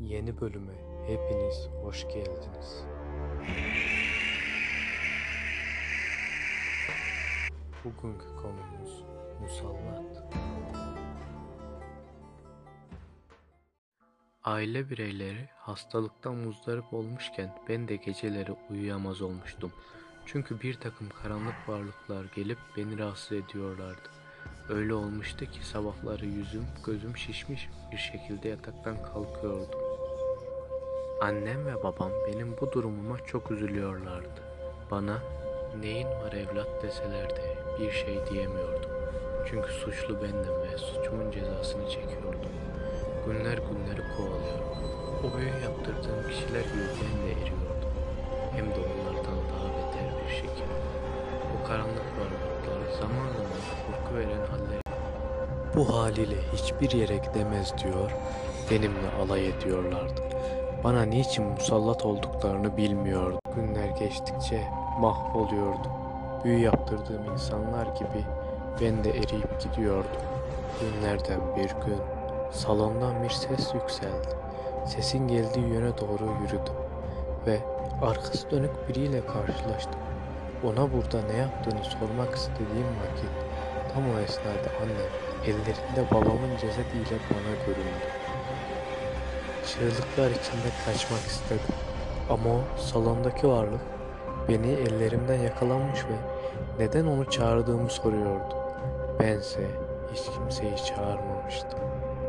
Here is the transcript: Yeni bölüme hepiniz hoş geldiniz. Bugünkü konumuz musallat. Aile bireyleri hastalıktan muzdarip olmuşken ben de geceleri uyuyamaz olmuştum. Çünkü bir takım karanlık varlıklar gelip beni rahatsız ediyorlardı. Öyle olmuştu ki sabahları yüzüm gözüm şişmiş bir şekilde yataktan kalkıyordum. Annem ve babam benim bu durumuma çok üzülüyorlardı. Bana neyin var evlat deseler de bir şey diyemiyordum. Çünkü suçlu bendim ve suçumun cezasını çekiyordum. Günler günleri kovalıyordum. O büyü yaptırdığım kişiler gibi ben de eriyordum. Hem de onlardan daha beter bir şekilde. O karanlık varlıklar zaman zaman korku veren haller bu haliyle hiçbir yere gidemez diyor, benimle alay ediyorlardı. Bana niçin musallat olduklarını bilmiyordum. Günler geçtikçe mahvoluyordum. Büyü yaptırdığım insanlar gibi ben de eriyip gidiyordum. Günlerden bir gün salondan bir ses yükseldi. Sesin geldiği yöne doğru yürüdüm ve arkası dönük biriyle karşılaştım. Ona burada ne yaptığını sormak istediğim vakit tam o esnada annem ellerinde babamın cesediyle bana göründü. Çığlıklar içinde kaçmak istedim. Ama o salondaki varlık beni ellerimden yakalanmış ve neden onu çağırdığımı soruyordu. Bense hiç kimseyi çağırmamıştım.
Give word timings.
Yeni 0.00 0.40
bölüme 0.40 0.72
hepiniz 1.06 1.68
hoş 1.82 2.08
geldiniz. 2.08 2.84
Bugünkü 7.84 8.24
konumuz 8.42 9.04
musallat. 9.40 10.34
Aile 14.44 14.90
bireyleri 14.90 15.48
hastalıktan 15.56 16.34
muzdarip 16.34 16.94
olmuşken 16.94 17.58
ben 17.68 17.88
de 17.88 17.96
geceleri 17.96 18.52
uyuyamaz 18.70 19.22
olmuştum. 19.22 19.72
Çünkü 20.26 20.60
bir 20.60 20.74
takım 20.74 21.08
karanlık 21.22 21.68
varlıklar 21.68 22.24
gelip 22.36 22.58
beni 22.76 22.98
rahatsız 22.98 23.32
ediyorlardı. 23.32 24.10
Öyle 24.68 24.94
olmuştu 24.94 25.46
ki 25.46 25.66
sabahları 25.66 26.26
yüzüm 26.26 26.66
gözüm 26.86 27.16
şişmiş 27.16 27.68
bir 27.92 27.98
şekilde 27.98 28.48
yataktan 28.48 29.02
kalkıyordum. 29.02 29.89
Annem 31.20 31.66
ve 31.66 31.82
babam 31.82 32.10
benim 32.26 32.56
bu 32.60 32.72
durumuma 32.72 33.18
çok 33.26 33.50
üzülüyorlardı. 33.50 34.40
Bana 34.90 35.18
neyin 35.80 36.08
var 36.08 36.32
evlat 36.32 36.82
deseler 36.82 37.30
de 37.30 37.56
bir 37.80 37.90
şey 37.90 38.18
diyemiyordum. 38.30 38.90
Çünkü 39.46 39.72
suçlu 39.72 40.22
bendim 40.22 40.54
ve 40.62 40.78
suçumun 40.78 41.30
cezasını 41.30 41.88
çekiyordum. 41.90 42.50
Günler 43.26 43.58
günleri 43.58 44.02
kovalıyordum. 44.16 44.70
O 45.24 45.38
büyü 45.38 45.64
yaptırdığım 45.64 46.30
kişiler 46.30 46.60
gibi 46.60 46.88
ben 47.00 47.22
de 47.22 47.32
eriyordum. 47.32 47.90
Hem 48.52 48.66
de 48.66 48.74
onlardan 48.74 49.38
daha 49.50 49.68
beter 49.76 50.24
bir 50.24 50.34
şekilde. 50.34 50.74
O 51.54 51.66
karanlık 51.68 52.06
varlıklar 52.18 52.98
zaman 52.98 53.28
zaman 53.32 53.60
korku 53.86 54.14
veren 54.14 54.46
haller 54.46 54.80
bu 55.76 55.94
haliyle 55.94 56.36
hiçbir 56.52 56.90
yere 56.90 57.16
gidemez 57.16 57.74
diyor, 57.78 58.10
benimle 58.70 59.10
alay 59.22 59.48
ediyorlardı. 59.48 60.20
Bana 60.84 61.02
niçin 61.02 61.44
musallat 61.44 62.06
olduklarını 62.06 62.76
bilmiyordum. 62.76 63.38
Günler 63.54 63.88
geçtikçe 63.88 64.62
mahvoluyordum. 65.00 65.92
Büyü 66.44 66.58
yaptırdığım 66.58 67.32
insanlar 67.32 67.86
gibi 67.86 68.24
ben 68.80 69.04
de 69.04 69.10
eriyip 69.10 69.60
gidiyordum. 69.60 70.10
Günlerden 70.80 71.40
bir 71.56 71.62
gün 71.86 72.00
salondan 72.50 73.22
bir 73.22 73.30
ses 73.30 73.74
yükseldi. 73.74 74.28
Sesin 74.86 75.28
geldiği 75.28 75.68
yöne 75.68 75.98
doğru 75.98 76.30
yürüdüm 76.42 76.74
ve 77.46 77.58
arkası 78.02 78.50
dönük 78.50 78.88
biriyle 78.88 79.26
karşılaştım. 79.26 80.00
Ona 80.64 80.92
burada 80.92 81.26
ne 81.32 81.36
yaptığını 81.36 81.84
sormak 81.84 82.34
istediğim 82.34 82.88
vakit 83.00 83.30
tam 83.94 84.02
o 84.14 84.18
esnada 84.18 84.70
annem 84.82 85.10
ellerinde 85.44 86.10
babamın 86.10 86.56
cesediyle 86.60 87.18
bana 87.30 87.66
göründü. 87.66 88.06
Çığlıklar 89.66 90.30
içinde 90.30 90.70
kaçmak 90.86 91.20
istedim. 91.20 91.74
Ama 92.30 92.50
o 92.50 92.60
salondaki 92.78 93.48
varlık 93.48 93.80
beni 94.48 94.72
ellerimden 94.72 95.38
yakalanmış 95.42 96.00
ve 96.04 96.16
neden 96.78 97.06
onu 97.06 97.30
çağırdığımı 97.30 97.90
soruyordu. 97.90 98.54
Bense 99.20 99.60
hiç 100.12 100.22
kimseyi 100.24 100.76
çağırmamıştım. 100.76 101.78